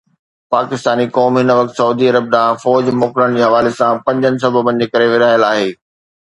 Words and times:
پاڪستاني 0.53 1.05
قوم 1.17 1.33
هن 1.41 1.49
وقت 1.59 1.73
سعودي 1.79 2.05
عرب 2.11 2.25
ڏانهن 2.35 2.61
فوج 2.63 2.89
موڪلڻ 3.03 3.37
جي 3.37 3.45
حوالي 3.49 3.73
سان 3.81 4.01
پنجن 4.09 4.41
سببن 4.47 4.83
جي 4.83 4.89
ڪري 4.97 5.11
ورهايل 5.13 5.47
آهي. 5.53 5.71